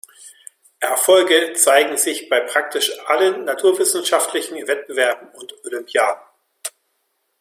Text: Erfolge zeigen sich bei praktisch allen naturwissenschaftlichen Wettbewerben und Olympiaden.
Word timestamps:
Erfolge 0.79 1.53
zeigen 1.53 1.95
sich 1.95 2.27
bei 2.27 2.39
praktisch 2.39 2.91
allen 3.05 3.43
naturwissenschaftlichen 3.45 4.67
Wettbewerben 4.67 5.29
und 5.33 5.53
Olympiaden. 5.63 6.23